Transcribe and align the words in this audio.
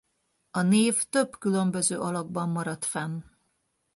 A 0.51 0.61
név 0.61 1.03
több 1.03 1.37
különböző 1.39 1.99
alakban 1.99 2.49
maradt 2.49 2.85
fenn. 2.85 3.21